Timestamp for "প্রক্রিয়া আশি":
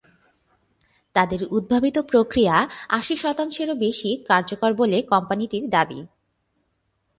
2.11-3.15